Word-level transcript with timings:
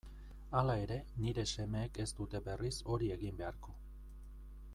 Hala 0.59 0.77
ere, 0.85 0.97
nire 1.25 1.45
semeek 1.51 2.01
ez 2.05 2.09
dute 2.21 2.43
berriz 2.49 2.73
hori 2.95 3.13
egin 3.19 3.39
beharko. 3.43 3.79